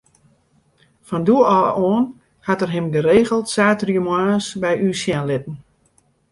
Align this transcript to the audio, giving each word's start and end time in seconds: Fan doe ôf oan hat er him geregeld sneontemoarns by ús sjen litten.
Fan 1.07 1.23
doe 1.27 1.41
ôf 1.57 1.73
oan 1.87 2.05
hat 2.47 2.63
er 2.63 2.71
him 2.75 2.87
geregeld 2.95 3.47
sneontemoarns 3.53 4.47
by 4.61 4.73
ús 4.89 4.97
sjen 5.03 5.27
litten. 5.29 5.55